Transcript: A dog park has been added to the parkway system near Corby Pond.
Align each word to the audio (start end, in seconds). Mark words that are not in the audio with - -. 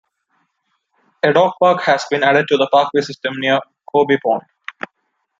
A 1.21 1.31
dog 1.31 1.51
park 1.59 1.83
has 1.83 2.05
been 2.09 2.23
added 2.23 2.47
to 2.47 2.57
the 2.57 2.67
parkway 2.73 3.01
system 3.01 3.33
near 3.37 3.59
Corby 3.85 4.17
Pond. 4.17 4.41